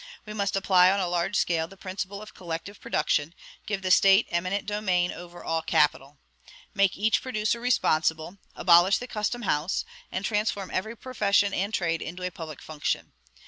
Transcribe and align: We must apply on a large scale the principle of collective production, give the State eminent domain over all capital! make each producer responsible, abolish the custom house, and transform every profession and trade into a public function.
We 0.25 0.33
must 0.33 0.55
apply 0.55 0.89
on 0.89 0.99
a 0.99 1.07
large 1.07 1.35
scale 1.35 1.67
the 1.67 1.77
principle 1.77 2.23
of 2.23 2.33
collective 2.33 2.81
production, 2.81 3.35
give 3.67 3.83
the 3.83 3.91
State 3.91 4.25
eminent 4.31 4.65
domain 4.65 5.11
over 5.11 5.43
all 5.43 5.61
capital! 5.61 6.17
make 6.73 6.97
each 6.97 7.21
producer 7.21 7.59
responsible, 7.61 8.39
abolish 8.55 8.97
the 8.97 9.05
custom 9.05 9.43
house, 9.43 9.85
and 10.11 10.25
transform 10.25 10.71
every 10.73 10.97
profession 10.97 11.53
and 11.53 11.71
trade 11.71 12.01
into 12.01 12.23
a 12.23 12.31
public 12.31 12.63
function. 12.63 13.13